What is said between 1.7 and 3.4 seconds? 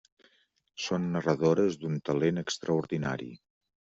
d'un talent extraordinari.